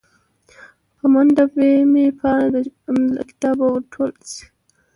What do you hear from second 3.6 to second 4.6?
ور ټوله شي